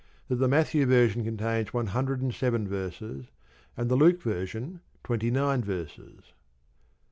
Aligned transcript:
That 0.29 0.37
the 0.37 0.47
Matthew 0.47 0.87
version 0.87 1.23
contains 1.23 1.75
one 1.75 1.85
hundred 1.85 2.23
and 2.23 2.33
seven 2.33 2.67
verses, 2.67 3.27
and 3.77 3.87
the 3.87 3.95
Luke 3.95 4.19
version 4.19 4.79
twenty 5.03 5.29
nine 5.29 5.61
verses. 5.63 6.33